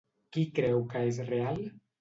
Qui 0.37 0.45
creu 0.61 0.81
que 0.95 1.05
és 1.13 1.23
real? 1.31 1.65